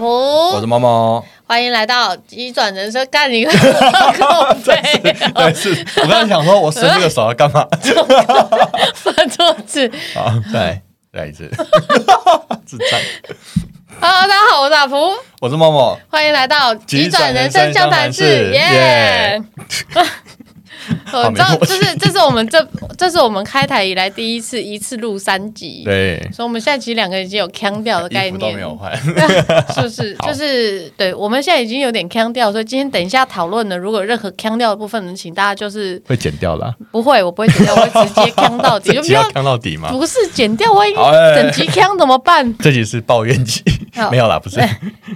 [0.00, 3.50] 我是猫猫，欢迎来到急转人生，干你个
[4.64, 7.66] 对，是我刚才想说，我伸这个手要干嘛？
[8.94, 9.90] 翻桌子。
[10.14, 10.80] 好，再
[11.12, 11.50] 来一次，
[12.64, 13.00] 自在。
[14.00, 14.96] Hello，大家好，我是大福，
[15.40, 19.42] 我是猫猫，欢迎来到急转人生相谈室，耶。
[21.12, 22.66] 我知道，这是这是我们这
[22.96, 28.94] 这是我们开台以来第一次一次录三集，对，所以我们现在其实两个已经有腔调的概念，都没有换，
[29.74, 30.14] 是不是？
[30.26, 39.90] 就是对，我们现在已经有点腔调，所以今天等一下讨论的，如果任何腔调的部分，能请大家就是会剪掉啦，不会，我不会剪掉，我会直接腔到底，就不要腔到底吗？
[39.90, 42.56] 不是剪掉，万一整集腔怎么办？
[42.58, 43.62] 这集是抱怨集，
[44.10, 44.60] 没有啦，不是。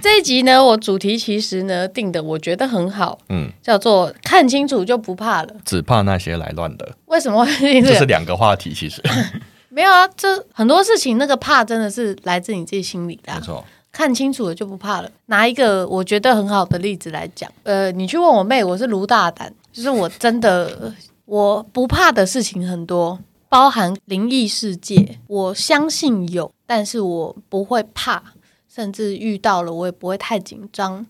[0.01, 5.49] 这一集呢，我主题其实呢定的我觉得很好，嗯，叫做看清楚就不怕了。
[5.65, 6.95] 只怕那些来乱的。
[7.05, 7.81] 为什么会？
[7.81, 9.01] 这是两个话题，其实
[9.69, 10.07] 没有啊。
[10.09, 13.33] 这很多事情，那个怕真的是来自你自己心里的。
[13.33, 15.09] 没错，看清楚了就不怕了。
[15.27, 20.93] 拿一个我觉得很好的例子来讲，呃，你去问我妹，我是卢大胆，就是我真的
[21.25, 28.21] 我不怕的事情很多，包含灵异世界，我相信有，但是我不会怕，
[28.67, 31.05] 甚至遇到了我也不会太紧张。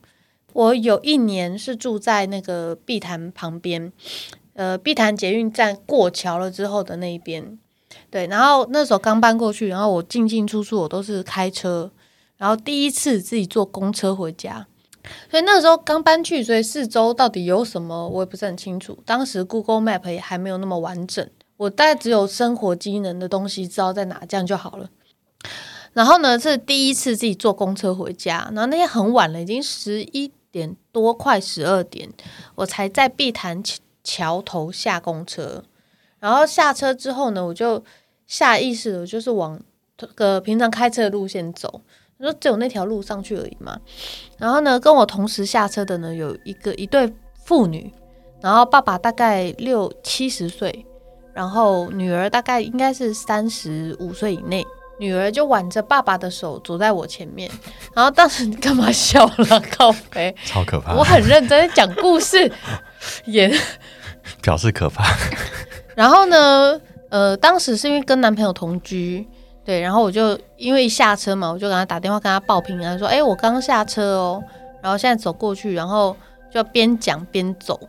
[0.53, 3.92] 我有一年是住在那个碧潭旁边，
[4.53, 7.57] 呃，碧潭捷运站过桥了之后的那一边，
[8.11, 11.91] 对，然后那时候刚搬过去，然后我进进出出我都是开车，
[12.37, 14.67] 然后第一次自己坐公车回家，
[15.31, 24.89] 所以那时候刚搬去，所以四周到底有什么我也不是很清楚，当时 Google Map 也还没有那么完整，我大概只有生活机能的东西知道在哪，这样就好了。
[25.93, 32.09] 然后呢，是第一次自己坐公车回家，然后那天很晚了，已经十一点多，快十二点，
[32.55, 33.63] 我才在碧潭
[34.03, 35.63] 桥头下公车。
[36.19, 37.83] 然后下车之后呢，我就
[38.27, 39.59] 下意识的，就是往
[40.15, 41.81] 个平常开车的路线走。
[42.17, 43.77] 我说只有那条路上去而已嘛。
[44.37, 47.13] 然后呢，跟我同时下车的呢，有一个一对
[47.43, 47.93] 父女，
[48.42, 50.86] 然后爸爸大概六七十岁，
[51.33, 54.65] 然后女儿大概应该是三十五岁以内。
[54.99, 57.49] 女儿就挽着爸爸的手走在我前面，
[57.95, 59.59] 然后当时你干嘛笑了？
[59.75, 60.93] 靠飞，超可怕！
[60.93, 62.49] 我很认真在讲故事，
[63.25, 63.52] 也
[64.41, 65.03] 表示可怕。
[65.95, 69.27] 然后呢，呃，当时是因为跟男朋友同居，
[69.64, 74.43] 对，然后我就因为一下车嘛，我就给他打电话跟他报平安，说：“哎，我刚下车哦。”
[74.81, 76.15] 然后现在走过去，然后
[76.52, 77.80] 就边讲边走。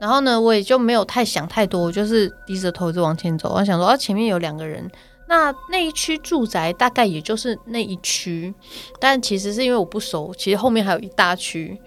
[0.00, 3.52] 然后呢，我也就没有太想太多，我就是低着头就往前走。
[3.54, 4.90] 我想说，啊，前面有两个人。
[5.28, 8.52] 那那一区住宅大概也就是那一区，
[8.98, 11.80] 但其实是因为我不熟，其实后面还有一大区，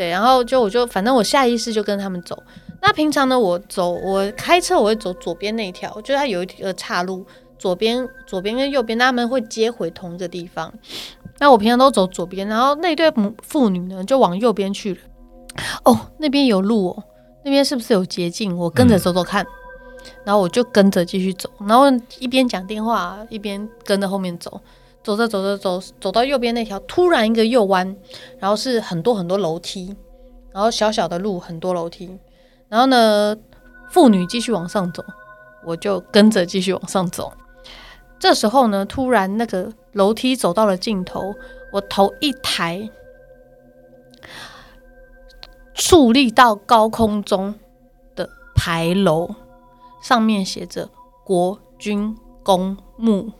[0.00, 2.42] 对，然后就我就反正我下意识就跟他们走。
[2.80, 7.26] 那平常呢，我走我开车我会走左边那一条，就是它有一个岔路，
[7.58, 10.72] 左边左边跟右边他们会接回同一个地方。
[11.38, 15.00] 那我平常都走左边，然后那对母妇女呢就往右边去了。
[15.84, 17.04] 哦，那边有路哦，
[17.44, 18.56] 那边是不是有捷径？
[18.56, 19.44] 我跟着走走看。
[19.44, 19.48] 嗯
[20.24, 21.84] 然后我就跟着继续走，然后
[22.18, 24.58] 一边讲电话一边跟着后面走，
[25.02, 27.96] 走着走着走走到右边那条，突然一个右弯，
[28.38, 29.96] 然后是很多很多楼梯，
[30.52, 32.18] 然后小小的路很多楼梯，
[32.68, 33.36] 然后呢，
[33.90, 35.04] 妇女继续往上走，
[35.64, 37.32] 我就跟着继续往上走。
[38.18, 41.34] 这时候呢，突然那个楼梯走到了尽头，
[41.72, 42.90] 我头一抬，
[45.74, 47.54] 矗立到高空中
[48.14, 49.34] 的牌楼。
[50.02, 50.88] 上面写着
[51.24, 53.30] “国军公墓”，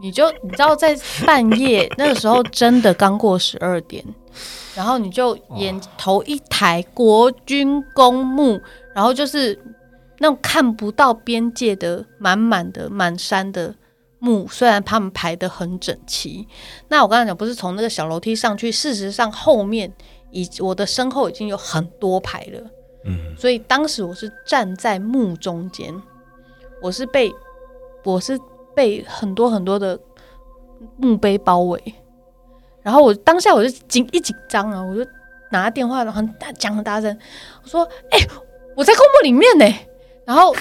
[0.00, 4.04] 你就你知道在半夜那个时候真的刚过十二点，
[4.74, 8.60] 然后你就眼头一抬“国军公墓”，
[8.94, 9.58] 然后就是
[10.18, 13.74] 那种看不到边界的满满的满山的
[14.18, 16.46] 墓，虽然他们排的很整齐。
[16.88, 19.90] 那我刚才讲不是从那个小楼梯上去，事实上后面
[20.32, 22.60] 以我的身后已经有很多排了。
[23.06, 25.94] 嗯，所以当时我是站在墓中间，
[26.82, 27.32] 我是被
[28.02, 28.38] 我是
[28.74, 29.98] 被很多很多的
[30.96, 31.94] 墓碑包围，
[32.82, 35.08] 然后我当下我就紧一紧张啊，我就
[35.50, 37.18] 拿电话很大讲很大声，
[37.62, 38.18] 我说：“哎、
[38.76, 39.64] 我在公墓里面呢。
[40.26, 40.56] ”然后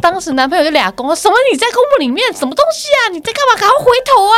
[0.00, 2.32] 当时男朋友就俩公，什么你在公墓里面？
[2.32, 3.08] 什么东西啊？
[3.10, 3.60] 你在干嘛？
[3.60, 4.36] 赶快回头啊！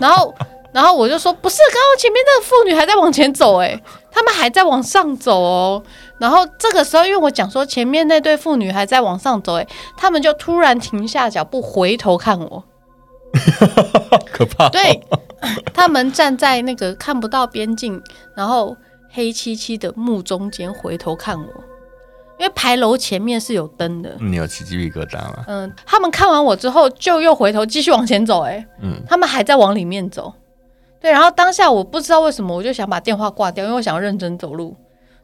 [0.00, 0.32] 然后
[0.72, 3.80] 然后我就说：“不是，刚刚前面那个妇女还在往前走，哎，
[4.10, 5.82] 他们还在往上走哦。”
[6.18, 12.62] 然后这个时候，因为我讲说前面那对妇女还在往上走，哎，他们就突然停下脚步，回头看我，
[14.32, 14.68] 可怕。
[14.68, 15.02] 对，
[15.74, 18.00] 他们站在那个看不到边境，
[18.36, 18.76] 然后
[19.10, 21.64] 黑漆漆的墓中间回头看我，
[22.38, 24.16] 因为牌楼前面是有灯的。
[24.20, 25.44] 你有起鸡皮疙瘩吗？
[25.48, 30.32] 嗯，他们看完我之后，就又回头继续往前走，哎，嗯，他们还在往里面走。
[31.00, 34.76] 对，然后当下我不知道为什么，我就想把电话挂掉，因为我想要认真走路。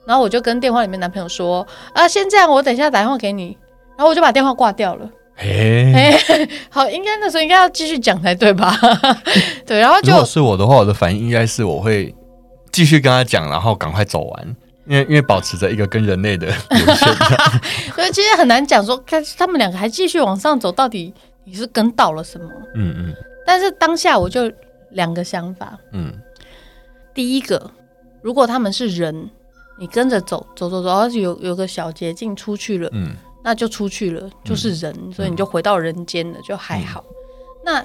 [0.06, 3.58] 然后我就跟电话里面男朋友说：“啊，先这样，我等一下打电话给你。”
[3.98, 5.10] 然后我就把电话挂掉了。
[5.34, 8.74] 嘿，嘿，好，应该那时候应该要继续讲才对吧？
[9.66, 12.14] 对，然后就如果是我的话，我的反应应该是我会
[12.70, 14.56] 继续跟他讲，然后赶快走完，
[14.86, 17.08] 因为因为保持着一个跟人类的连线。
[17.94, 21.12] 所以其实很难讲说，看他们两个还继续往上走，到底
[21.44, 22.48] 你是跟到了什么？
[22.76, 23.14] 嗯嗯。
[23.44, 24.50] 但是当下我就
[24.96, 25.78] 两个想法。
[25.92, 26.12] 嗯。
[27.14, 27.70] 第一个，
[28.20, 29.30] 如果他们是人，
[29.78, 32.90] 你跟着走走走走，而且有有个小捷径出去了。
[32.92, 33.14] 嗯。
[33.44, 37.04] 那就出去了，就是人，嗯、所以你就回到人间了，嗯、就还好。
[37.64, 37.80] 那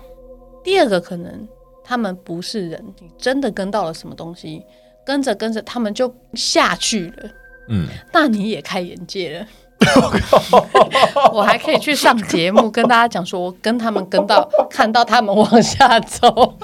[0.63, 1.47] 第二个可能，
[1.83, 4.65] 他们不是人，你真的跟到了什么东西，
[5.05, 7.29] 跟着跟着他们就下去了。
[7.69, 9.45] 嗯，那你也开眼界了。
[11.31, 16.57] 我还可以去上节目，跟大家讲说，我跟他们跟到，看到他们往下走。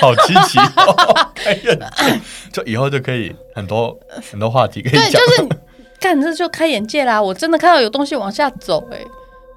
[0.00, 2.20] 这个好积极哦，开眼界，
[2.52, 3.98] 就以后就可以很多
[4.30, 5.02] 很多话题可以讲。
[5.02, 5.60] 对，就是。
[6.00, 7.20] 干，这就开眼界啦！
[7.20, 9.04] 我真的看到有东西往下走，欸，哎，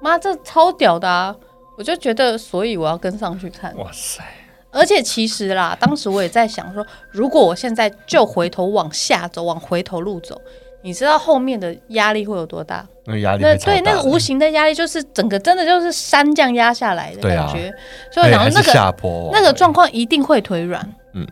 [0.02, 1.34] 妈，这超屌的啊！
[1.78, 3.74] 我就觉得，所以我要跟上去看。
[3.78, 4.22] 哇塞！
[4.70, 10.38] 而且其实啦，当时我也在想说，如果我现在就回头往下走，往回头路走，
[10.84, 12.86] 你知道后面的压力会有多大？
[13.06, 17.70] 那压力那对那个无形的压力，就是整个真的就是山这样压下来的感觉。
[17.70, 17.72] 啊，
[18.12, 20.86] 所以然后那个下坡那个状况一定会腿软。
[21.14, 21.26] 嗯。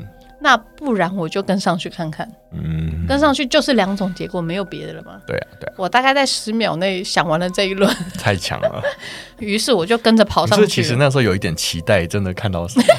[0.45, 5.21] 那不然我就跟上去看看，嗯，跟上去就是两种结果，没有别的了吗？
[5.25, 5.73] 对啊，对啊。
[5.77, 7.89] 我大概在十秒内想完了这一轮，
[8.19, 8.83] 太强了。
[9.39, 10.67] 于是我就跟着跑上去。
[10.67, 12.85] 其实那时候有一点期待，真的看到什么？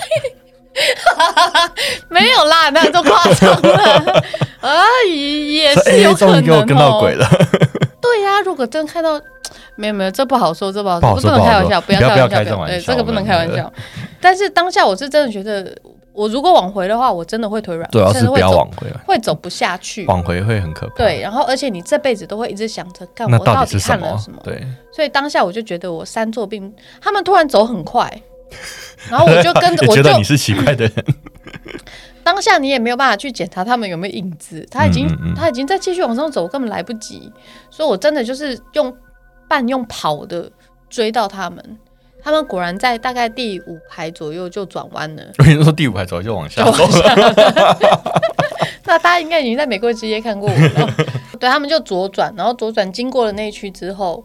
[2.08, 4.24] 没有啦，那都夸张了。
[4.64, 4.74] 啊，
[5.08, 6.42] 也是有可能哦。
[6.42, 7.28] 终于给我跟到鬼了。
[8.02, 9.20] 对呀，如果真看到，
[9.76, 13.72] 没有没有，这不好说，这不好说，不能开玩笑，不要开玩笑，对，这个不能开玩笑。
[14.20, 15.76] 但是当下我是真的觉得。
[16.16, 20.94] 我如果往回的话，我真的会腿软，对，要是不要往回，会走不下去，往回会很可怕。
[20.94, 24.40] 对，然后而且你这辈子都会一直想着，干我到底看了什么？
[24.44, 26.72] 对，所以当下我就觉得我三座病，
[27.02, 28.08] 他们突然走很快，
[29.10, 31.06] 然后我就跟着， 我觉得你是奇怪的人。
[32.24, 37.30] 当下你也没有办法去检查他们有没有影子，他已经他已经在继续往上走，根本来不及，
[37.70, 38.96] 所以我真的就是用
[39.48, 40.50] 半用跑的
[40.90, 41.78] 追到他们。
[42.24, 45.24] 他们果然在大概第五排左右就转弯了。
[45.38, 47.78] 我跟你说，第五排左右就往下走了。
[48.86, 50.94] 那大家应该已经在美国之夜看过我了。
[51.38, 54.24] 对，他们就左转，然后左转经过了那一区之后，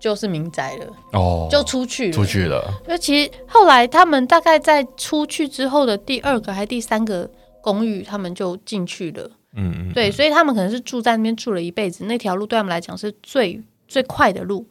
[0.00, 0.86] 就是民宅了。
[1.12, 2.64] 哦，就出去了，出去了。
[2.86, 7.30] 因为其实后来他们大概在出去之后的第二个还第三个
[7.60, 9.30] 公寓，他们就进去了。
[9.54, 9.92] 嗯嗯。
[9.92, 14.66] 对，所以他们可能是住在那边住了一辈子，那条路对他们来讲是最最快的路。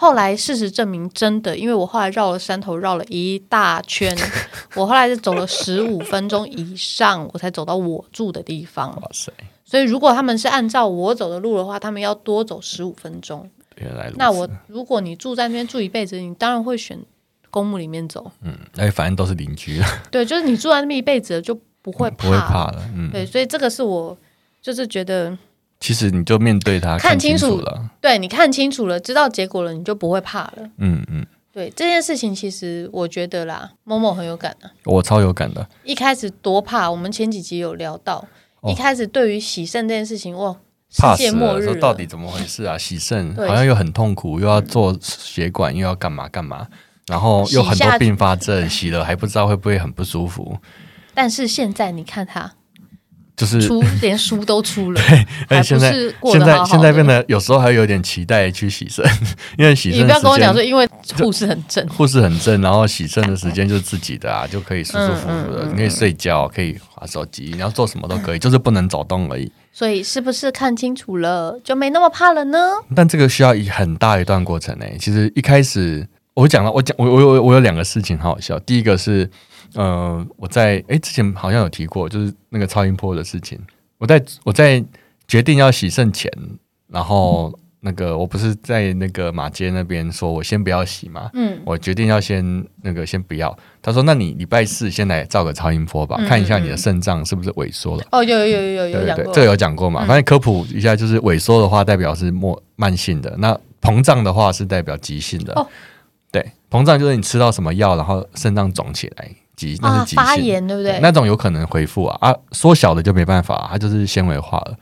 [0.00, 4.16] 后来事实证明，真的，因为我后来绕了山头，绕了一大圈，
[4.76, 8.90] 我后来是走了十五分钟以上，我才走到我住的地方。
[8.94, 9.32] 哇塞！
[9.64, 13.50] 所以如果他们是按照我走的路的话，他们要多走十五分钟。
[13.80, 16.98] 原来，那我如果你住在那边住一辈子，你当然会选
[17.50, 18.30] 公墓里面走。
[18.42, 19.80] 嗯，哎，反正都是邻居。
[20.10, 22.90] 对，就是你住在那边一辈子就不会怕，不会怕了。
[22.94, 24.16] 嗯，对，所以这个是我
[24.60, 25.36] 就是觉得。
[25.80, 30.70] 其实你就面对它，看清楚了，对，你看清楚了，知道结果了，你就不会怕了。
[30.78, 35.64] 嗯嗯，对这件事情，其实我觉得啦，Momo 很有感的，我超有感的。
[35.84, 38.26] 一开始多怕，我们前几集有聊到，
[38.64, 40.56] 一开始对于洗肾这件事情，哇，
[40.90, 42.76] 世界末日，说到底怎么回事啊？
[42.78, 46.66] 洗肾好像又很痛苦，又要做血管，又要干嘛干嘛，
[47.06, 50.58] 然后又很多并发症，洗了还不知道会不会很不舒服。
[51.14, 52.52] 但是现在你看他。
[53.36, 55.92] 就是出 连书都出了，对，而且现在
[56.24, 59.08] 现在现在变得有时候还有点期待去洗肾，
[59.56, 60.00] 因为洗肾。
[60.00, 60.84] 你不要跟我讲说，因为
[61.16, 69.48] 护士很正，护士很正，然后洗肾的时间就是自己的啊，就可以舒舒服服的，你可以睡觉，可以划手机，你要做什么都可以，就是不能走动而已。
[69.78, 72.58] 所以是不是看清楚了就没那么怕了呢？
[72.96, 74.84] 但这个需要一很大一段过程呢。
[74.98, 76.04] 其实一开始
[76.34, 79.30] 我讲了，我讲我我有我有两个事情很好笑，第一个是。
[79.74, 83.60] 呃，我在哎之前好像有提过，就是那个超音波的事情。
[83.98, 84.82] 我在我在
[85.28, 86.32] 决定要洗肾前，
[86.88, 91.30] 然后那个我不是在那个马街那边说，我先不要洗嘛。
[91.34, 93.56] 嗯，我决定要先那个先不要。
[93.80, 100.04] 他说：“那你礼拜四先来照个超音波吧，嗯、看一下你的肾脏是不是萎缩了。”哦，有有有有有对对对，这个有讲过嘛？
[100.06, 105.52] 反正科普一下，就是萎缩的话代表是末慢性的，那膨胀的话是代表急性的。
[105.54, 105.66] 哦，
[106.32, 109.28] 对，膨胀就是你吃到什么药，然后肾脏肿起来。
[109.56, 111.00] 急那是急性、啊、发炎，对不对？
[111.00, 114.76] 那种有可能恢复啊啊，缩小的就没办法、啊，它就是纤维化了。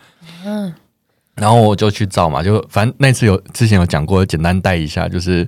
[0.44, 0.74] 嗯，
[1.36, 5.46] 然后我就去照嘛，就反正那次有之前有讲过，简单带一下，就是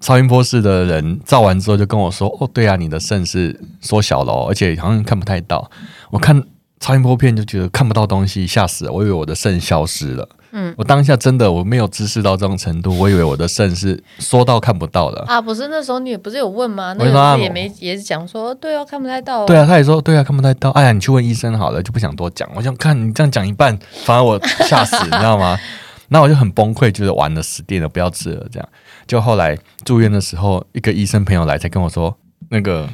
[0.00, 5.70] 超音波室的人照完之后就跟我说：“哦，对啊，你的肾是缩小了哦，而且好像看不太到。”
[6.10, 6.42] 我看
[6.78, 8.92] 超音波片就觉得看不到东西，吓死了！
[8.92, 10.28] 我以为我的肾消失了。
[10.58, 15.22] 嗯，我当下真的我没有知识到这种程度，我以为我的肾是缩到看不到了。
[15.28, 16.94] 啊，不是那时候你也不是有问吗？
[16.98, 19.44] 那个时候也没也是讲说，对哦，看不太到哦。
[19.46, 20.70] 对啊，他也说对啊，看不太到。
[20.70, 22.48] 哎呀，你去问医生好了，就不想多讲。
[22.54, 25.58] 我想看你这样讲一半，反而我吓死，你知道吗？
[26.08, 28.46] 那我就很崩溃，就是完了，死定了，不要吃了。
[28.50, 28.68] 这样，
[29.06, 32.16] 就后来住院的时候，一个医生朋友来才跟我说
[32.48, 32.88] ：“那个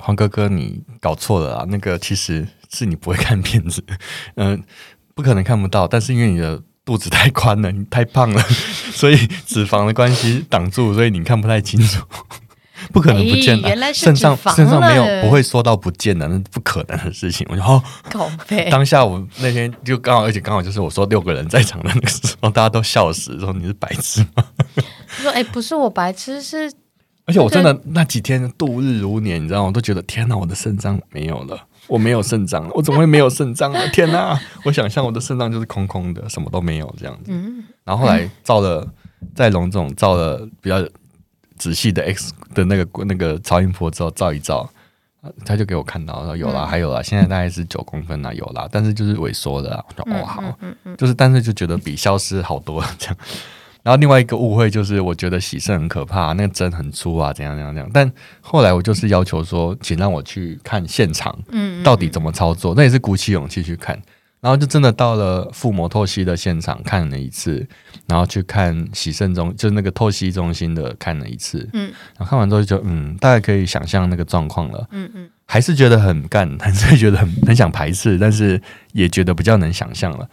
[0.00, 1.66] 黄哥哥，你搞错了啊！
[1.68, 3.82] 那个其实是你不会看片子，
[4.36, 4.58] 嗯、呃，
[5.14, 8.42] 不可能看不到，但是因为你的肚子太宽了，你太胖了，
[8.90, 9.16] 所以
[9.46, 12.02] 脂肪的关系挡住，所以你看不太清楚。
[12.94, 17.46] ”不可能不见的，肾上肾上没有不会说到不见的，那不可能的事情。
[17.50, 17.82] 我就哦，
[18.70, 24.42] 当下我那天就刚好，而且刚好就是我说六个人在场的那个时候，大家都笑死，说你是白痴吗？
[25.08, 26.72] 他说：“哎、欸，不是我白痴，是……
[27.26, 29.66] 而且我真的那几天度日如年，你知道吗？
[29.66, 33.80] 我都觉得天哪，我的肾脏没有了，我没有肾脏了， 我怎么会没有肾脏呢？
[33.88, 34.38] 天哪！
[34.64, 37.32] 我想象我的肾脏就是空空的，什么都没有这样子。
[37.32, 38.86] 嗯，然后后来照了
[39.34, 40.82] 在隆重照了比较。”
[41.58, 44.70] 仔细的 X 的那个那个超音波之后照一照，
[45.44, 49.84] 他就给我看到说有啦，还有啦，现在大概是九公分啦，有啦，但是就是萎缩的啦。
[49.88, 50.58] 我说哦好，
[50.96, 53.16] 就是但是就觉得比消失好多这样。
[53.88, 57.90] 然后另外一个误会就是，我觉得洗肾很可怕，那个针很粗啊，怎样怎样怎样。
[57.90, 63.98] 但后来我就是要求说，请让我去看现场，嗯到底怎么操作，那也是鼓起勇气去看。
[64.42, 67.66] 然后就真的到了腹膜透析的现场看了一次，
[68.06, 78.60] 然后去看洗肾中，就是那个透析中心的看了一次，嗯，然后看完之后就嗯，大概可以想象那个状况了，嗯嗯，还是觉得很干， 还是觉得很很想排斥，但是
[78.92, 80.28] 也觉得比较能想象了。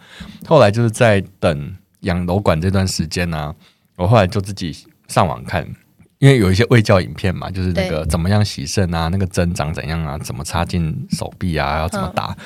[0.46, 3.54] 后来就是在等养楼管这段时间呢、啊，
[3.96, 4.76] 我后来就自己
[5.08, 5.66] 上网看，
[6.18, 12.36] 因为有一些卫教影片嘛，就是那个怎么样洗肾啊，那个针长怎样啊，怎么插进手臂啊，要怎么打，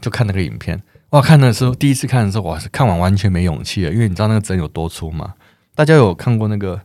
[0.00, 0.82] 就看那个影片。
[1.10, 5.34] 哇，看的时候第一次看的时候，哇，看完完全没勇气了，因为你知道那个针有多粗吗？
[5.74, 6.80] 大家有看过那个？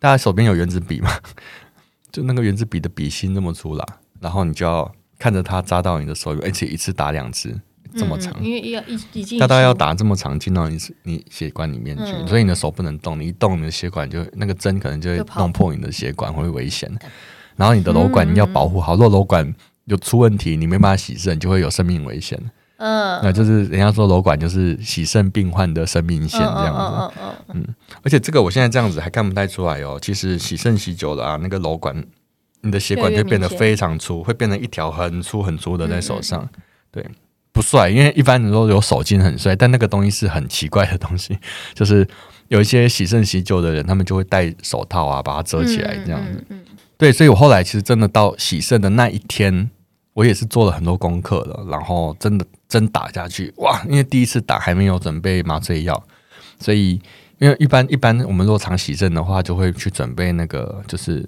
[0.00, 1.10] 大家手边有原子笔吗？
[2.12, 3.84] 就那个原子笔的笔芯那么粗啦，
[4.20, 7.60] 然后你就要看着它扎到你的手，而且一次打两支
[7.96, 16.90] 这么长，嗯、因为要一一进，大概要打这么长进到你你血管里面去，嗯、所以你的手不能动，你一动你的血管就那个针可能就会弄破你的血管，会危险。
[17.56, 19.54] 然后你的瘘管你要保护好，如果瘘管
[19.86, 22.40] 有出问题，你没办法洗肾，就会有生命危险。
[22.76, 29.98] 嗯，那就是人家说瘘管就是洗肾病患的生命线这样子，嗯，嗯，嗯，嗯，而且这个我现在这样子还看不太出来哦。
[30.00, 32.04] 其实洗肾洗久了啊，那个瘘管，
[32.60, 36.48] 你的血管就变得非常粗，会变成一条很粗很粗的在手上，
[36.92, 37.04] 对，
[37.58, 37.88] 不帅。
[37.90, 41.36] 因为一般人说有手巾很帅，但那个东西是很奇怪的东西，
[41.74, 42.06] 就是
[42.46, 46.32] 有一些喜盛喜酒的人，他们就会戴手套啊，把它遮起来这样子。
[46.32, 49.70] 嗯，嗯，嗯，嗯，对，所以我后来其实真的到喜盛的那一天。
[50.14, 53.80] 我也是做了很多功课的，然后真的真打下去，哇！
[53.88, 56.02] 因为第一次打还没有准备麻醉药，
[56.58, 57.00] 所以
[57.38, 61.24] 因为一般一般我们如果常洗肾的话，就会去准备那个就是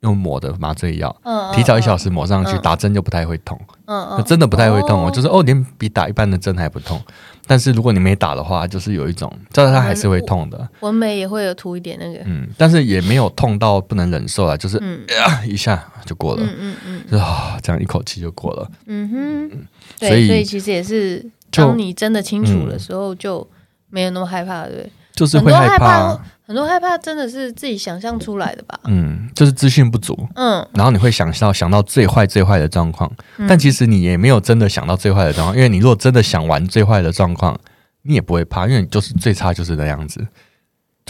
[0.00, 7.00] 用抹的麻醉药，嗯，提早一小时抹上去，嗯、打针就不太会痛，嗯嗯，真的不太会痛，哦，就是哦，连比打一般的针还不痛。
[7.46, 10.68] 但是如果你没打的话，就是有一种，知道它还是会痛的。
[10.80, 19.66] 纹眉也会有涂一点那个，嗯，但是也没有痛到不能忍受啊，就是、嗯呃、一下就过了，嗯嗯嗯，就啊，这样一口气就过了，嗯哼，
[19.98, 23.46] 所以所以其实也是，当你真的清楚的时候，就
[23.90, 24.90] 没有那么害怕，对。
[25.20, 28.80] 就是会害怕，很多害怕真的是自己想象出来的吧？
[28.84, 30.16] 嗯，就是资讯不足。
[30.34, 37.54] 嗯，然后你会想到想到最坏最坏的状况，嗯、但其实你也没有真的想到最坏的状况，因为你如果真的想玩最坏的状况，
[38.00, 40.26] 你也不会怕，因为你就是最差就是那样子。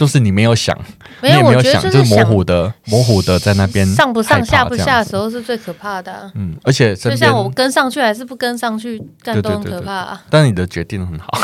[0.01, 0.75] 就是你没有想，
[1.21, 6.31] 没有，你也没有想，就是模糊的、模糊的在那边上不上下不下的时候是最可怕的、啊。
[6.33, 10.23] 嗯，而且就像我跟上去还是不跟上去，干都很可怕、啊。
[10.27, 11.37] 但你的决定很好，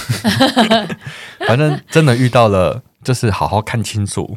[1.47, 4.35] 反正真的遇到了，就是好好看清楚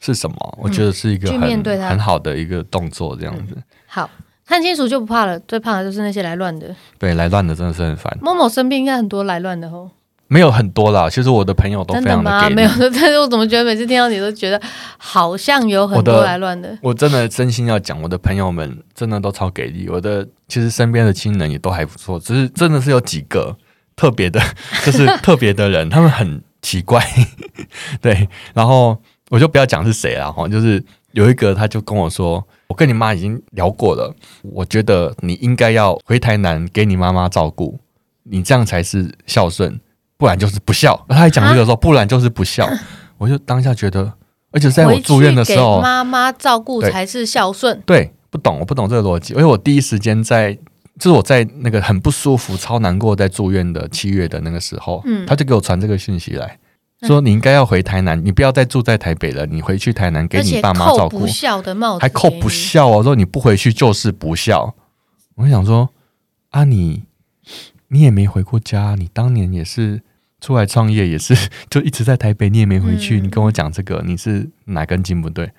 [0.00, 3.62] 是什么，嗯、我觉得是一个很很好的一个动作，这样子、嗯。
[3.88, 4.08] 好
[4.46, 6.74] 看清楚就不怕了，最怕的就是那些来乱的。
[6.98, 8.16] 对，来乱的真的是很烦。
[8.22, 9.90] 某某生病应该很多来乱的哦。
[10.32, 12.54] 没有很多啦，其实我的朋友都非常的给力。
[12.54, 14.62] 没有， 但是我怎么觉得每次听到你都觉得
[14.96, 16.68] 好像有很多来乱的。
[16.68, 19.88] 我的，我真的真心要讲，我的朋友们真的都超给力。
[19.88, 23.56] 我的其实身边的亲人也都还不错，只是真的是有几个
[23.96, 24.40] 特别的，
[24.86, 27.04] 就是特别的人，他们很奇怪。
[28.00, 28.96] 对，然后
[29.30, 37.80] 我就不要讲是谁了哈，就是有一个他就跟我说，我跟你妈已经聊过了，我觉得你应该要回台南给你妈妈照顾，
[38.22, 39.80] 你这样才是孝顺。
[40.20, 41.02] 不然就是不孝。
[41.08, 42.68] 他还讲这个说，不然就是不孝。
[43.16, 44.12] 我就当下觉得，
[44.52, 47.82] 而且在我住院的时候，妈妈照顾才是孝顺。
[47.86, 49.32] 对，不懂，我不懂这个逻辑。
[49.32, 50.52] 因为我第一时间在，
[50.98, 56.58] 就是我在那个很不舒服、超难过，在住院的七月的那个时候，嗯，他就给我传这个讯息来。
[57.02, 61.20] 说你应该要回台南，你不要再住在台北了，你回去台南给你爸妈照顾。
[61.20, 63.02] 不孝的帽子，还扣不孝哦！
[63.02, 64.74] 说你不回去就是不孝。
[65.36, 65.88] 我想说
[66.50, 67.04] 啊你，
[67.88, 70.02] 你你也没回过家，你当年也是
[70.40, 71.34] 出来创业，也是
[71.70, 73.20] 就一直在台北，你也没回去。
[73.20, 75.50] 嗯、你跟我讲这个，你是哪根筋不对？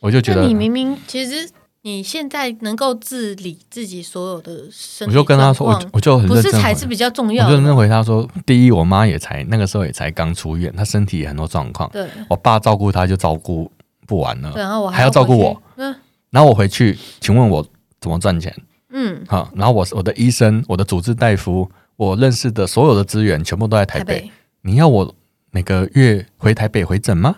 [0.00, 1.50] 我就觉得你明明其实。
[1.82, 7.50] 你现在能够自理自己所有的身体，我就跟他说，我我就很不是才是比较重要的。
[7.50, 11.88] 我就认真回他说，第一，我妈也才那个时候也才刚出院，她身体也很多状况。
[11.90, 13.72] 对，我爸照顾她就照顾
[14.06, 15.62] 不完了，然后我还要照顾我。
[15.76, 15.96] 嗯，
[16.28, 17.66] 然后我回去，请问我
[17.98, 18.54] 怎么赚钱？
[18.90, 21.66] 嗯，好，然后我我的医生，我的主治大夫，
[22.00, 24.30] 我认识的所有的资源全部都在台北。
[24.62, 25.14] 你要我
[25.50, 27.36] 每个月回台北回诊吗？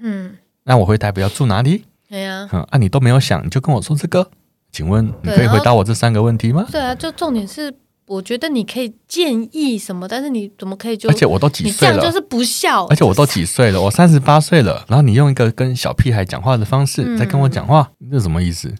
[0.00, 1.84] 嗯，那我回台北要住哪里？
[2.10, 4.30] 对呀，嗯啊，你都没有想，你就跟我说这个，
[4.70, 6.66] 请问你可以回答我这三个问题吗？
[6.70, 11.08] 对啊，就重点是，我觉得你可以建议什么，但是你怎么可以就？
[11.08, 12.84] 而且我都几岁了，就是不孝。
[12.88, 18.70] 而且我都几岁了，我三十八岁了，然后你用一个跟小屁孩讲话的方式在跟我讲话，这什么意思？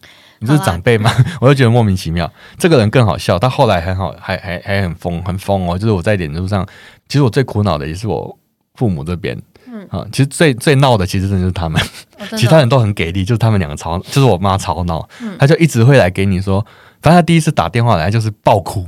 [0.42, 1.11] 你这是长辈吗？
[1.40, 2.30] 我就觉得莫名其妙。
[2.58, 5.78] 这个人更好笑，他后来很好，还还还很疯，很疯哦。
[5.78, 6.66] 就是我在脸书上，
[7.08, 8.38] 其实我最苦恼的也是我
[8.75, 9.40] 父母这边。
[9.66, 9.87] 嗯。
[9.90, 11.80] 啊，其实最最闹的其实真的就是他们，
[12.18, 16.61] 哦、其他人都很给力，就是他们两个吵，就是我妈吵闹，嗯、他就一直会来给你说，
[17.00, 18.87] 反正他第一次打电话来就是爆哭，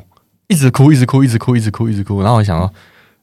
[0.48, 2.72] 一直哭，一直哭，一直哭，一直哭，一直哭，然后我想说，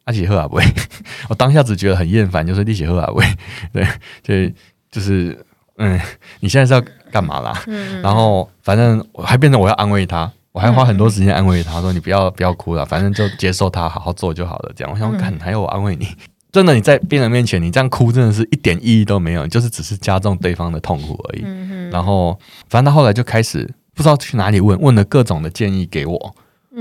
[0.06, 0.64] 阿喜喝阿威，
[1.30, 3.26] 我当下只觉得很厌烦，就是你喜喝啊不会，
[3.72, 3.86] 对，
[4.24, 4.54] 就
[4.92, 5.38] 就是
[5.82, 6.00] 嗯，
[6.40, 7.60] 你现在是要干嘛啦？
[7.68, 14.72] 嗯、然后反正我还变成我要安慰他，我还花很多时间安慰他说，你不要不要哭了，反正就接受他，好好做就好了。
[14.76, 16.08] 这样，我想看还要我安慰你。
[16.52, 21.42] 真的，你在病人面前，你这样哭，真的是一点意义都没有，就是只是加重对方的痛苦而已。
[21.46, 22.38] 嗯、哼然后，
[22.70, 26.36] 反正他后来就开始不知道去哪里问，问了各种的建议给我。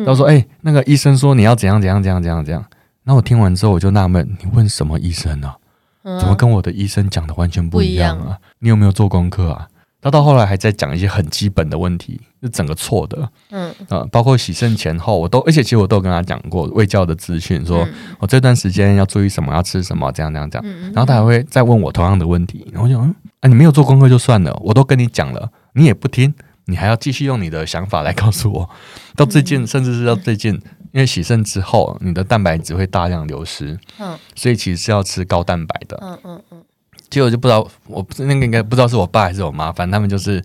[0.06, 2.64] 他说：“哎、欸，那个医生说你要怎样怎样怎样怎样怎样。”
[3.02, 5.56] 然后我听完之后，我就纳闷：“你问什么医生呢、啊？
[6.02, 8.38] 怎么跟我的医生讲的完全不一样啊？
[8.60, 9.68] 你有没有做功课啊？”
[10.02, 13.70] 他到后来还在讲一些很基本的问题，是整个错的，嗯。
[13.90, 17.86] 啊，包括洗肾前后，我都，而且其实我都有跟他讲过卫教的资讯，说
[18.18, 26.32] 我这段时间要注意什么，要吃什么，这样这样这样，然后他还会再问我同样的问题，然后我就嗯啊，你没有做功课就算了，我都跟你讲了，你也不听，
[26.64, 28.70] 你还要继续用你的想法来告诉我，
[29.16, 30.58] 到最近甚至是到最近，
[30.92, 36.64] 因为洗肾之后，你的蛋白质会大量流失，嗯，所以其实是要吃高蛋白的，嗯嗯嗯。
[37.08, 40.42] 结果就不知道，我不是那个应该不知道是我爸还是我妈，反正他们就是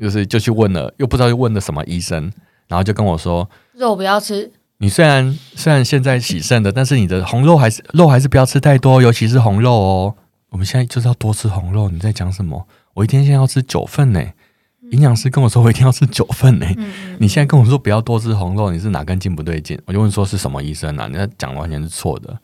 [0.00, 2.30] 就是就去问了，又不知道又问了什么医生，
[2.66, 4.50] 然后就跟我说肉不要吃。
[4.78, 10.14] 你虽然虽然现在洗肾的，但是你的红肉还是肉还是不要吃太多，尤其是红肉哦。
[10.50, 11.88] 我们现在就是要多吃红肉。
[11.90, 12.66] 你在讲什么？
[12.94, 14.22] 我一天现在要吃九份呢。
[14.90, 16.66] 营养师跟我说我一定要吃九份呢。
[16.76, 19.78] 嗯、你现在跟我说不要多吃红肉，你是哪根筋不对劲？
[19.86, 21.06] 我就问说是什么医生啊？
[21.10, 22.38] 你在讲完全是错的。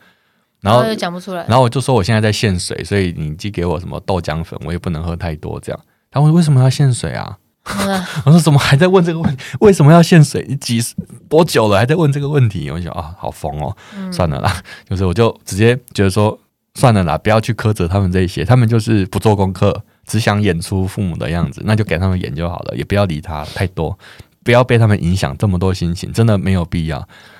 [0.60, 5.60] 然后讲不出来，然后我就说我现在在限水，所以你寄给我什么豆浆粉，我也不能喝太多。
[5.60, 5.80] 这样，
[6.10, 7.36] 他问为什么要限水啊？
[7.64, 9.42] 嗯、 我说怎么还在问这个问题？
[9.60, 10.44] 为什么要限水？
[10.48, 10.80] 你几
[11.28, 12.70] 多久了还在问这个问题？
[12.70, 16.38] 我就想啊，好疯哦，嗯、算了啦， 就是我就直接觉得说
[16.76, 23.98] 算了啦，不要去苛责他们这些，他们就是不做功课，只想演出父母的样子，那就给他们演就好了，也不要理他太多，
[24.42, 26.98] 不要被他们影响这么多心情，真的没有必要。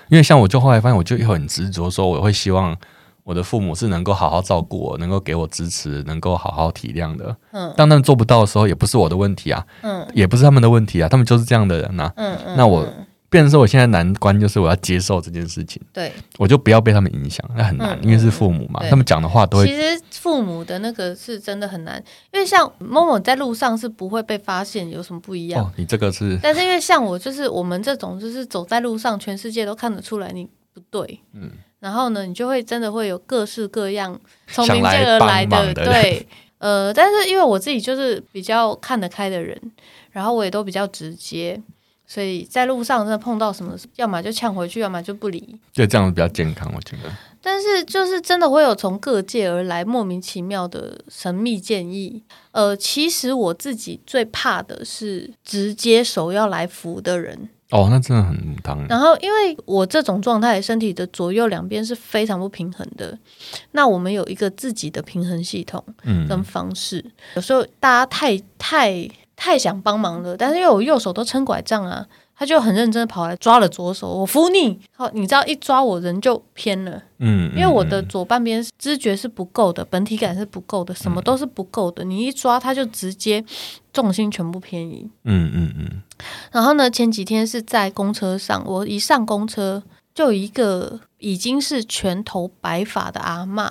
[0.08, 2.76] 因为像我就后来发现，我就很执着说，我会希望。
[3.24, 7.34] 我的父母是能够好好照顾我，能够给我支持，能够好好体谅的。
[7.52, 9.64] 嗯，当他们做不到的时候，也不是我的问题啊。
[9.80, 12.12] 嗯，也不是他们的问题啊，他们就是这样的人呐、啊。
[12.16, 12.54] 嗯嗯。
[12.58, 12.86] 那我
[13.34, 15.82] 变成说，我现在难关就是我要接受这件事情。
[15.92, 19.66] 对，我就不要被他们影响，那很难，嗯、因为是父母嘛，他们讲的话都会。
[19.66, 22.00] 其实父母的那个是真的很难，
[22.32, 25.64] 因为像某某在路上是不会被发现有什么不一样。
[25.64, 26.38] 哦，你这个是。
[26.40, 31.18] 但是因为像我，就是我们这种，就是走在路上，全世界都看得出来你不对。
[31.32, 31.50] 嗯。
[31.80, 34.16] 然后呢，你就会真的会有各式各样
[34.46, 36.26] 从民间而来的，的对，
[36.58, 39.60] 呃，但是因为我自己就是比较看得开的人，
[40.10, 41.60] 然后我也都比较直接，
[42.06, 47.10] 所以在路上真的碰到什么，要么就呛回去，要么就不理，就这样比较健康，我觉得。
[47.40, 57.48] 但是就是真的会有从各界而来莫名其妙的神秘建议，呃，其实我自己最怕的是直接手要来扶的人。
[57.70, 58.86] 哦，那真的很当。
[58.86, 63.18] 然后，因为我这种状态，身体的左右两边是非常不平衡的。
[63.72, 65.84] 那我们有一个自己的平衡系统，
[66.28, 66.98] 跟方式。
[66.98, 74.78] 嗯、有时候大家太太太想帮忙了，但是因为我右手都撑拐杖啊，他就很认真的跑来抓了左手，我扶你。
[74.96, 82.04] 好，你知道一抓我人就偏了，嗯，因为我的左半边知觉是不够的，本体感是不够的，什么都是不够的。
[82.04, 83.44] 你一抓他就直接
[83.92, 86.02] 重心全部偏移，嗯嗯嗯。
[86.52, 89.82] 然后呢，前几天是在公车上，我一上公车
[90.14, 93.70] 就有一个已经是全头白发的阿嬷，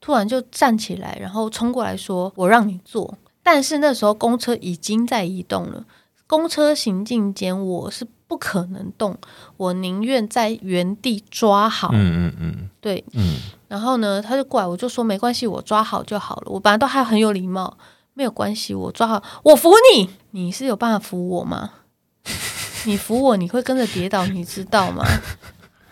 [0.00, 3.16] 突然就站起来，然后冲过来说：“我让你坐。”
[3.46, 5.84] 但是那时候公车已经在移动了。
[6.26, 9.16] 公车行进间，我是不可能动，
[9.56, 11.90] 我宁愿在原地抓好。
[11.92, 13.36] 嗯嗯嗯，对，嗯。
[13.68, 16.46] 然后呢，他就过来，我就说没关系，我抓好就好了。
[16.46, 17.78] 我本来都还很有礼貌，
[18.14, 20.10] 没有关系，我抓好，我扶你。
[20.32, 21.70] 你是有办法扶我吗？
[22.86, 25.04] 你扶我，你会跟着跌倒，你知道吗？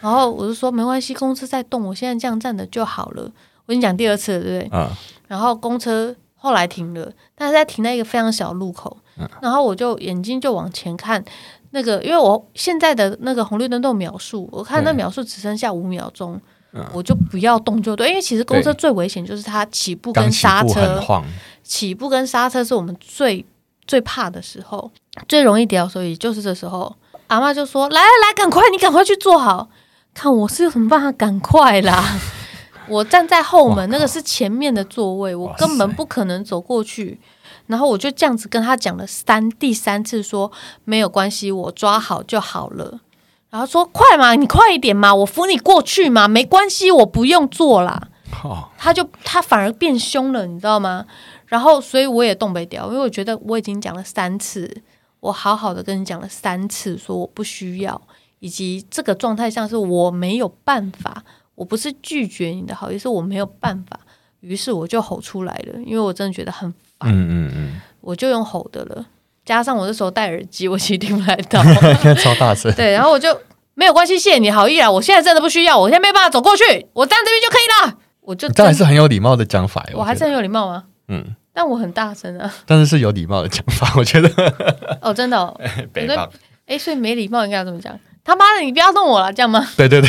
[0.00, 3.22] 然后我就说没关系，公车在动，我现在这样站着就好了。
[3.22, 4.76] 我跟你讲第二次了，对不对？
[4.76, 4.90] 啊。
[5.28, 8.94] 然后公车后来停了，但是在停在一个非常小路口。
[9.40, 11.24] 然后我就眼睛就往前看，
[11.70, 16.38] 那个因为我现在的那个红绿灯都有秒数，我看那秒数只剩下五秒钟，
[16.72, 18.08] 嗯、我就不要动就对。
[18.08, 21.00] 因为其实公车最危险就是它起步跟刹车，
[21.62, 23.42] 起步跟刹车是我们最
[23.86, 24.90] 最怕的时候，
[25.26, 26.94] 最容易掉，所以就是这时候，
[27.28, 29.70] 阿妈就说：“来来来，赶快，你赶快去坐好，
[30.12, 32.18] 看我是有什么办法，赶快啦！
[32.88, 37.20] 我站在后门，那个是前面的座位，我根本不可能走过去。”
[37.66, 40.52] 然后我就这样子跟他讲了三第三次说，说
[40.84, 43.00] 没有关系，我抓好就好了。
[43.48, 48.08] 然后说快嘛，你快一点嘛，我扶你过去嘛，没关系，我不用坐啦。
[48.42, 48.58] Oh.
[48.76, 51.06] 他就他反而变凶了，你知道吗？
[51.46, 54.82] 然后所以我也动不了，因为我觉得我已经讲了三次，
[55.20, 57.98] 我好好的跟你讲了三次，说我不需要，
[58.40, 61.22] 以及这个状态像是我没有办法，
[61.54, 63.98] 我不是拒绝你的好意是，我没有办法。
[64.40, 67.10] 于是我就吼出来了，因为我真的觉得很烦。
[67.10, 69.06] 嗯嗯嗯，我就用吼的了，
[69.44, 71.62] 加上我那时候戴耳机，我其实听不太到
[72.22, 72.70] 超大声。
[72.74, 73.34] 对，然后我就
[73.74, 77.98] 没有关系，谢谢你好意啊，我现在真的不需要，我现在没办法走过去，我站这边就可以了。
[78.20, 80.84] 我就这还是很有礼貌的讲法，我还是很有礼貌吗？
[81.08, 84.28] 嗯，但我很大声啊，但是是有礼貌的讲法，我觉得。
[85.00, 85.54] 哦，真的哦，
[86.66, 87.98] 哎，所以没礼貌应该要怎么讲？
[88.24, 89.64] 他妈的，你不要弄我了，这样吗？
[89.76, 90.08] 对对对，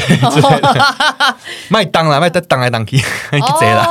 [1.70, 2.96] 麦 当了，麦当当来当去，
[3.34, 3.86] 你贼了。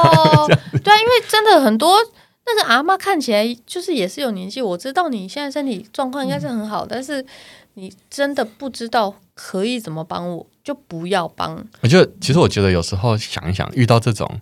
[0.83, 1.99] 对啊，因为真的很多
[2.47, 7.25] 那个阿嬷看起来就是也是有年纪，我知道你现在身体状况应该是很好，嗯、但是
[7.75, 11.63] 你真的不知道可以怎么帮我，就不要帮。
[11.83, 14.41] 我觉得，其实我觉得有时候想一想，遇到这种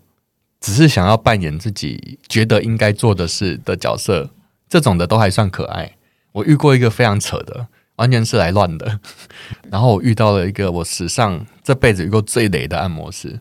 [0.61, 4.31] 只是想要扮演自己觉得应该做的事的角色，
[4.69, 5.97] 这种的都还算可爱。
[6.31, 7.67] 我遇过一个非常扯的。
[8.03, 8.99] 完全是来乱的，
[9.71, 13.39] 然后我遇到了一个我史上这辈子遇过最雷的按摩师，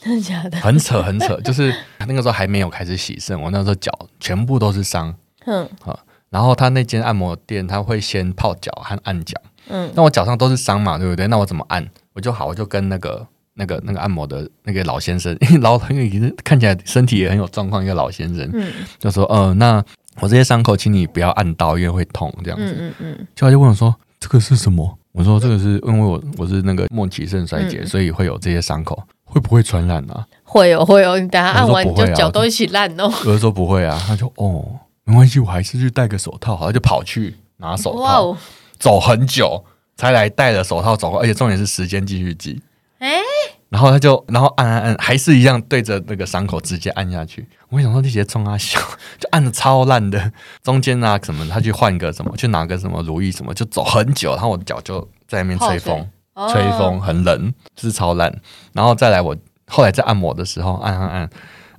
[0.00, 0.56] 真的假的？
[0.58, 1.74] 很扯很扯， 就是
[2.06, 3.90] 那个时候还没有开始洗肾，我那时候脚
[4.20, 5.12] 全部都是伤，
[5.44, 5.98] 嗯，好，
[6.30, 9.34] 然后他那间按摩店他会先泡脚和按脚，
[9.68, 11.26] 嗯，那我脚上都是伤嘛，对不对？
[11.26, 11.84] 那我怎么按？
[12.12, 19.84] 我就好，我就跟那个那个那个按摩的那个老先生，因为老朋友已经看起来身体也很有状况，一个老先生，嗯，就说，呃，那。
[20.20, 22.64] 我这些伤口，请你不要按到，因为会痛这样子。
[22.78, 23.26] 嗯嗯嗯。
[23.34, 33.12] 就他就问我说：“这个是什么？”我说：“这个是因为我我是那个末期肾衰竭，嗯、所以会有这些伤口，会不会传染啊？”会有会有，你等下按完你就脚都一起烂哦。
[33.24, 34.64] 有的说不会啊，他就哦，
[35.04, 38.36] 没关系，我还是去戴个手套，好，他就跑去拿手套，哦、
[38.78, 39.64] 走很久
[39.96, 42.62] 才来戴了手套走，而且重点是时间继续挤。
[42.98, 43.20] 哎。
[43.68, 47.46] 然后他就，然后按按按，还是一样对着那个伤口直接按下去。
[47.68, 48.78] 我想说那些冲啊笑，
[49.18, 50.32] 就按的超烂的。
[50.62, 54.30] 中间啊什么，他去换个什么，去拿个什么如意什么，就走很久。
[54.32, 58.32] 然后我的脚就在那边吹风，哦、吹风很冷，就是超烂。
[58.72, 61.30] 然后再来我后来在按摩的时候，按按按，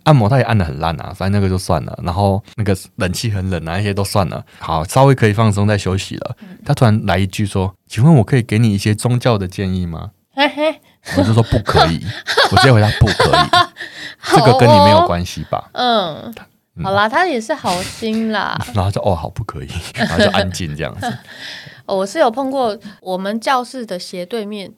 [0.04, 1.13] 按摩他也按的很烂啊。
[1.15, 1.97] 反正那个就算了。
[2.04, 4.45] 然后那个冷气很冷啊，那些都算了。
[4.60, 6.36] 好，稍微可以放松再休息了。
[6.65, 10.82] 他突然来一句说：“请问我可以给你一些宗教的建议吗？”嘿嘿。
[11.17, 11.99] 我就说不可以，
[12.51, 13.49] 我直接回答不可以，
[14.36, 15.69] 这个跟你没有关系吧？
[15.73, 16.33] 嗯，
[16.83, 18.60] 好啦，他也是好心啦。
[18.73, 21.17] 然后就哦，好不可以，然后就安静这样子。
[21.86, 24.69] 我是有碰过，我们教室的斜对面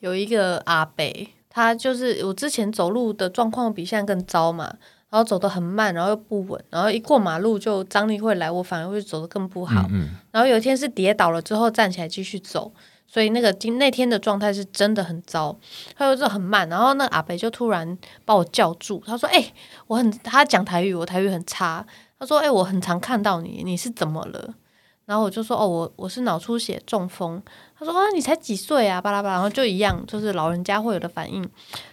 [0.00, 1.04] 有一个阿伯，
[1.48, 4.64] 他就是我之前走路的状况比现在更糟嘛，
[5.08, 9.80] 然后走得很慢，然后又不稳，然后一过马路就张力会来，我反而会走得更不好。
[9.88, 12.70] 嗯嗯，然后有一天是跌倒了之后站起来继续走。
[13.12, 15.58] 所以那个今那天的状态是真的很糟，
[15.96, 19.54] 他说这很慢，然后那个阿北就突然把我叫住，他说：“哎、欸，
[19.88, 20.08] 我很……
[20.22, 21.84] 他讲台语，我台语很差。
[22.20, 24.54] 他说：‘哎、欸，我很常看到你，你是怎么了？’
[25.06, 27.42] 然后我就说：‘哦，我我是脑出血中风。’
[27.76, 31.42] 他说：‘啊，你才几岁啊？’巴拉巴拉，然后就一样，就是老人家会有的反应。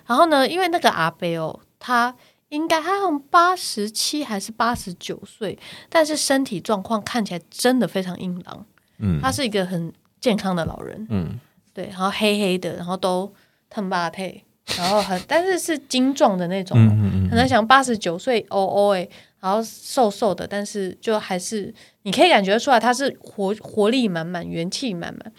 [0.06, 2.16] 然后呢，因为那个阿北哦，他
[2.50, 5.58] 应该他好像八十七还是八十九岁，
[5.90, 8.64] 但是身体状况看起来真的非常硬朗。
[9.00, 9.92] 嗯，他是一个很。
[10.20, 11.40] 健康的老人，嗯，
[11.74, 13.32] 对，然后黑黑的，然后都
[13.70, 14.44] 很巴配，
[14.78, 19.08] 然后很但是是精壮的那种，嗯嗯嗯可能想八十九岁哦哦哎，
[19.40, 25.32] 然后瘦瘦的，但是就还是你可以感觉出来他是活活力满满，元气满满。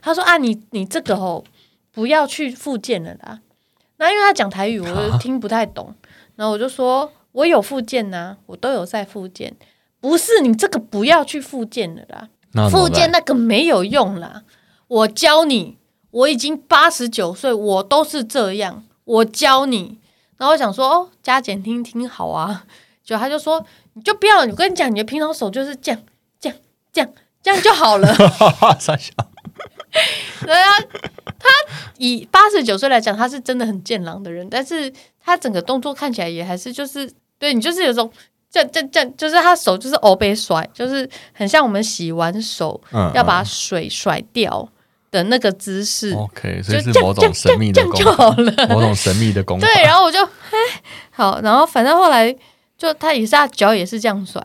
[0.00, 1.42] 他说啊，你你这个哦，
[1.92, 3.40] 不要去复健了啦。
[3.98, 5.94] 那因为他讲台语， 我就听不太懂，啊、
[6.36, 9.54] 然后我就说我有复健呐、啊，我都有在复健。
[10.00, 12.28] 不是你这个不要去复健了啦，
[12.70, 14.42] 复健那个没有用啦。
[14.88, 15.78] 我教你，
[16.10, 18.84] 我已经八十九岁，我都是这样。
[19.04, 19.98] 我教你，
[20.36, 22.64] 然后我想说哦，加减听听好啊。
[23.02, 26.00] 就他就说，你就不要，我跟你讲，你的平常手就是这样，
[26.38, 26.58] 这样，
[26.92, 27.10] 这样，
[27.42, 28.14] 这样就好了。
[28.78, 29.12] 傻笑。
[30.42, 30.70] 对啊，
[31.38, 31.48] 他
[31.98, 38.12] 以八十九岁来讲，他是真的很健朗的人，但是他整个动作看起来也还是就是，对你就是有种。
[38.52, 42.78] 这这这就是他手就是欧被甩，就是很像我们洗完手
[43.14, 44.68] 要把水甩掉
[45.10, 46.12] 的那个姿势。
[46.12, 49.66] OK，所以是某种神秘的功 法，某种神秘的功法。
[49.66, 52.30] 对，然后我就哎好，然后反正后来
[52.76, 54.40] 就他也是他脚也是这样甩，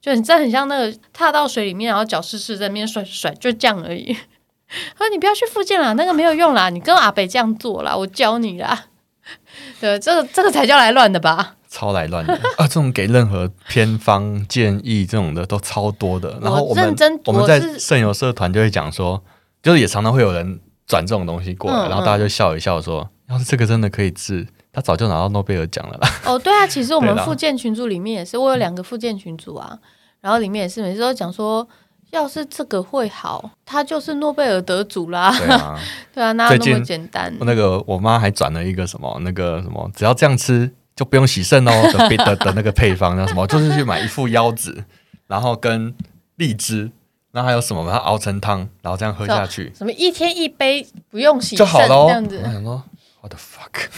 [0.00, 4.16] 就你真的很像那个踏到水里面，然后脚湿湿在那边甩甩，就这样而已。
[4.96, 8.86] 他说你不要去附近啦，那个没有用啦，你跟阿北这样做啦，我教你啦。
[9.80, 11.56] 对，这个这个才叫来乱的吧。
[11.70, 12.66] 超来乱的 啊！
[12.66, 16.36] 这种给任何偏方建议这种的都超多的。
[16.42, 19.22] 然后我们我，我们在肾友社团就会讲说，
[19.62, 29.78] 就是也常常会有人转这种东西过来，嗯嗯、然后大家就笑一笑说：“要是这个真的可以治，他早就拿到诺贝尔奖了啦。”哦，对啊，其实我们 附件群组里面也是，我有两个附件群组啊，
[30.20, 31.66] 然后里面也是每次都讲说，
[32.10, 35.32] 要是这个会好，他就是诺贝尔得主啦。
[35.38, 35.78] 对啊，
[36.12, 37.32] 对啊，哪有那么简单？
[37.42, 40.72] 那个我妈还转了一个什么那个什么，只要这样吃。
[41.00, 43.46] 就不用洗肾哦 的的的那个配方叫什么？
[43.46, 44.84] 就是去买一副腰子，
[45.28, 45.94] 然后跟
[46.36, 46.90] 荔枝，
[47.32, 49.72] 然后还有什么把它熬成汤，然后这样喝下去。
[49.74, 52.42] 什么一天一杯不用洗就好了这样子。
[52.44, 52.82] 我想说
[53.22, 53.88] ，What the fuck？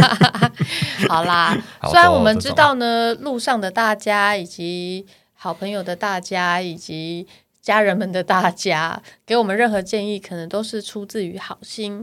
[1.10, 1.54] 好啦，
[1.90, 7.26] 虽然我们知道呢，路上的大家以及好朋友的大家以及
[7.60, 12.02] 家人们的大家给我们任何建议，可能都是出自于好心，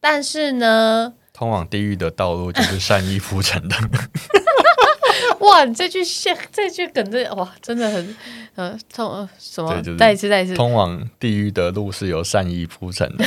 [0.00, 1.12] 但是呢。
[1.36, 3.76] 通往地狱的道路就是善意铺成的。
[5.40, 8.16] 哇，你这句现这句梗这哇，真的很
[8.54, 9.76] 呃，通呃什么？
[9.82, 10.54] 就是、再一次，再一次。
[10.54, 13.24] 通往地狱的路是由善意铺成的。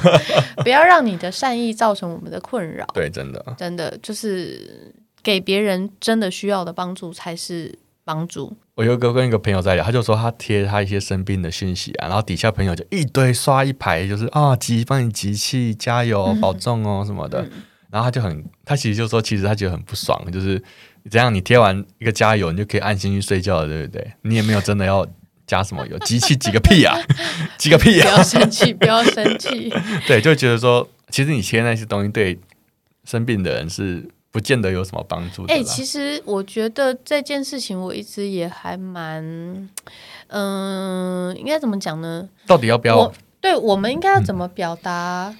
[0.62, 2.86] 不要让你的善意造成我们的困扰。
[2.92, 4.92] 对，真的，真的就是
[5.22, 7.74] 给别人真的需要的帮助才是
[8.06, 8.56] 帮助。
[8.76, 17.42] 我有个跟一个朋友在聊，他就说他贴他一些生病的讯息啊，然后底下朋友就一堆刷一排，就是啊，集帮你集气，加油，保重哦什么的。
[17.42, 20.62] 嗯、然后他就很，他其实就说，其实他觉得很不爽，就是
[21.10, 24.12] 这样，你贴完一个加油，你就可以安心去睡觉了，对不对？
[24.22, 25.04] 你也没有真的要
[25.44, 26.96] 加什么油，集气集个屁啊，
[27.58, 28.04] 集个屁啊！
[28.04, 29.72] 不要生气，不要生气。
[30.06, 32.38] 对，就觉得说，其实你贴那些东西对
[33.04, 34.08] 生病的人是。
[34.36, 35.44] 不见得有什么帮助。
[35.44, 39.24] 哎、欸，其实我觉得这件事情我一直也还蛮，
[40.26, 42.28] 嗯、呃，应该怎么讲呢？
[42.46, 42.98] 到底要不要？
[42.98, 45.34] 我对，我们应该要怎么表达？
[45.34, 45.38] 嗯、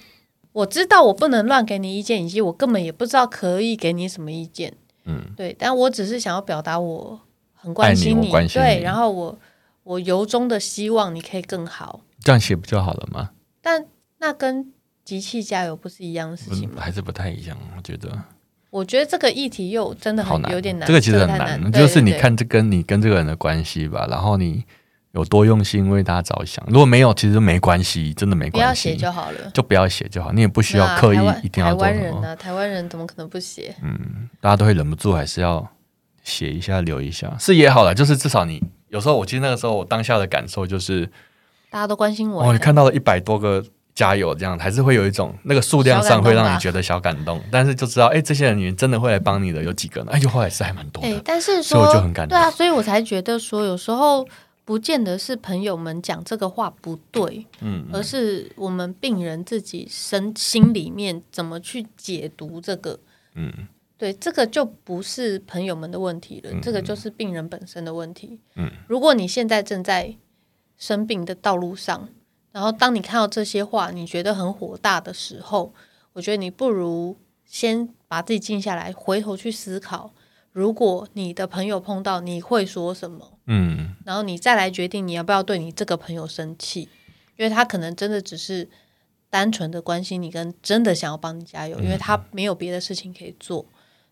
[0.51, 4.73] 我知道我不能乱给你意见，以及我根本也不知道可以给你什么意见。
[5.05, 7.19] 嗯，对，但我只是想要表达我
[7.53, 9.37] 很关心你，你对，然后我
[9.83, 12.01] 我由衷的希望你可以更好。
[12.23, 13.29] 这样写不就好了吗？
[13.61, 13.85] 但
[14.17, 14.73] 那跟
[15.05, 16.81] 集气加油不是一样的事情吗？
[16.81, 18.09] 还是不太一样，我觉得。
[18.69, 24.63] 我觉得这个议题又真的好难有点难，这个其实很难，就是你看这跟你跟这个人的关系吧，然后你
[25.13, 26.63] 有多用心为他着想。
[26.67, 31.95] 如果没有，其实没关系，真的没关系，不要写就好了，就不要写就好，你也不需要刻意一定要做什么。
[31.95, 32.35] 台湾人呢？
[32.35, 33.73] 台湾人怎么可能不写？
[33.81, 35.65] 嗯，大家都会忍不住还是要
[36.23, 41.05] 写一下留一下，是也好了，就是至少你有时候，我记得那个时候我当下的感受就是
[41.69, 43.63] 大家都关心我，哦，你看到了一百多个。
[43.97, 50.11] 加油，这样还是会有一种那个数量上会让你觉得小感动，感动但是就知道，哎，这些人真的会来帮你的有几个呢？
[50.13, 51.21] 哎，就后来是还蛮多的。
[51.25, 52.37] 但是说所以我就很感动。
[52.37, 54.23] 对啊，所以我才觉得说，有时候
[54.65, 62.99] 不见得是朋友们讲这个话不对，嗯，而是我们病人自己身心里面怎么去解读这个，
[63.33, 63.51] 嗯，
[63.97, 68.37] 对，这个就不是朋友们的问题了，嗯、这个就是病人本身的问题。
[68.57, 70.15] 嗯，如果你现在正在
[70.77, 72.09] 生病的道路上。
[72.57, 75.71] 然后，当你看到这些话，你觉得很火大的时候，
[76.13, 77.15] 我觉得你不如
[77.45, 80.11] 先把自己静下来，回头去思考，
[80.53, 83.33] 如果你的朋友碰到，你会说什么？
[83.45, 86.89] 嗯，然后你再来决定你要不要对你这个朋友生气，
[87.35, 88.67] 因为他可能真的只是
[89.29, 93.63] 单纯的关心你，跟真的想要帮你加油，因为他没有别的事情可以做。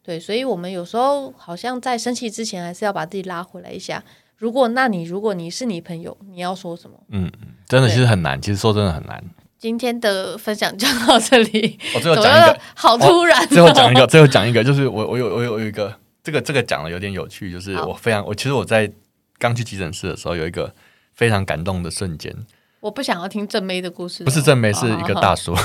[0.03, 4.03] 对，所以我们有时候好像在生气之前，还是要把自己拉回来一下。
[4.37, 6.97] 如果那你如果你是你朋友，你要说什么？
[7.09, 7.31] 嗯，
[7.67, 9.23] 真的其实很难，其实说真的很难。
[9.57, 11.79] 今天的分享就到这里。
[11.95, 13.47] 我最后讲一个，好突然、哦。
[13.49, 18.91] 最后讲一个，最后讲一个，就是我我有我有我有一个这个这个讲的有点有趣，就是我非常我其实我在
[19.39, 20.71] 刚去急诊室的时候有一个
[21.13, 22.35] 非常感动的瞬间。
[22.81, 25.55] 我不想要听正妹的故事，不是正妹，是一个大叔，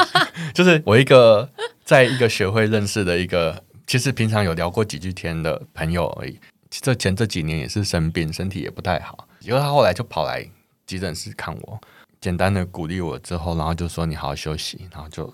[0.52, 1.48] 就是我一个
[1.84, 6.38] 在一个学会认识的一个，其实平常有聊过几句天的朋友而已。
[6.70, 10.44] 这前这几年也是生病，身体也不太好，结果他后来就跑来
[10.86, 11.80] 急诊室看我。
[12.20, 15.26] 简单的鼓励我之后，然后就说你好好休息，然后就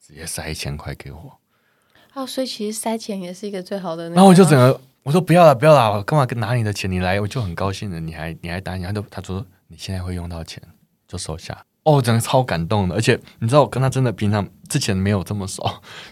[0.00, 1.38] 直接塞一千块给我。
[2.12, 4.08] 哦，所以其实塞钱也是一个最好的。
[4.10, 6.90] 然后我就整个我说不要了，不要了，我干嘛拿你的钱？
[6.90, 10.62] 你来我就很高兴的，你还你还答应，他就他说你现在会用到钱，
[11.08, 11.64] 就收下。
[11.82, 15.64] 哦，整个超感动的，而且你知道我跟他真的平常之前没有这么熟，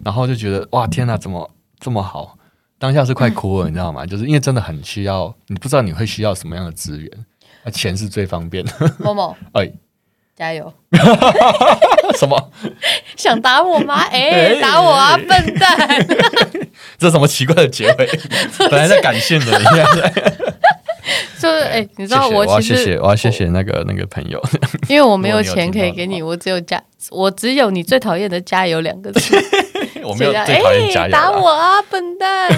[0.04, 2.36] 然后就觉得哇天哪，怎么这么好？
[2.78, 4.04] 当下是快哭了，嗯、你知道吗？
[4.06, 7.10] 就是因为真的很需要，你不知道你会需要什么样的资源，
[7.64, 8.72] 那钱是最方便的。
[8.98, 9.70] 某某， 哎。
[10.36, 10.74] 加油！
[12.18, 12.50] 什么？
[13.16, 14.00] 想打我吗？
[14.10, 16.04] 哎、欸，打我啊，笨蛋！
[16.98, 18.10] 这什么奇怪的结尾？
[18.58, 20.12] 本来在感谢的，你看，
[21.38, 24.42] 就是哎、欸，你知道我其实谢谢，我要谢谢那个那个朋友，
[24.88, 26.82] 因为我没有钱可以给你，我只有加，
[27.12, 29.36] 我只有你最讨厌的加油两个字。
[30.04, 32.48] 我没有最讨厌加油、欸，打我啊，笨蛋！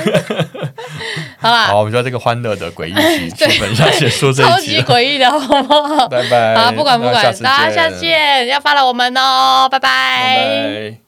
[1.39, 2.95] 好啦， 好，我们就在这个欢乐的诡异
[3.31, 6.09] 期，基本上结束这一集，超级诡异的，好不好？
[6.09, 6.55] 拜拜。
[6.57, 9.89] 好，不管不管，大家下次见，要发了我们哦，拜拜。
[10.37, 11.06] 拜拜。